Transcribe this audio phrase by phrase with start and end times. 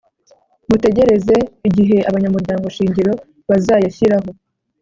[0.69, 1.35] Mutegereze
[1.67, 3.13] igihe abanyamuryango shingiro
[3.49, 4.29] bazayashyiraho.